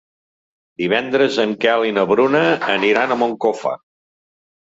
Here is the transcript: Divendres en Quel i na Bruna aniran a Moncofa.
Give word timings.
Divendres 0.83 1.35
en 1.43 1.51
Quel 1.65 1.85
i 1.89 1.93
na 1.97 2.05
Bruna 2.13 2.41
aniran 2.79 3.13
a 3.13 3.17
Moncofa. 3.25 3.77